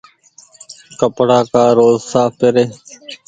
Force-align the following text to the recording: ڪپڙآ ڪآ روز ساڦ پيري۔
ڪپڙآ 0.99 1.39
ڪآ 1.51 1.65
روز 1.77 1.99
ساڦ 2.11 2.31
پيري۔ 2.39 2.65